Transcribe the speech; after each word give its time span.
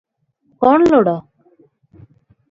କ’ଣ 0.63 0.87
ଲୋଡ଼ା? 0.93 1.13